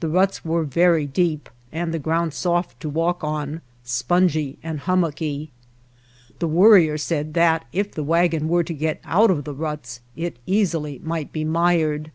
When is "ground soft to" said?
2.00-2.88